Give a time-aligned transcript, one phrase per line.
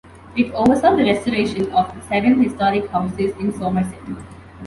[0.35, 3.99] It oversaw the restoration of seven historic houses in Somerset.